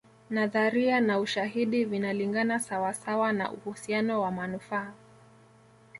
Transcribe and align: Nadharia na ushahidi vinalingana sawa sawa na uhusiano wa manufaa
Nadharia 0.29 1.01
na 1.01 1.19
ushahidi 1.19 1.85
vinalingana 1.85 2.59
sawa 2.59 2.93
sawa 2.93 3.31
na 3.33 3.51
uhusiano 3.51 4.21
wa 4.21 4.31
manufaa 4.31 4.93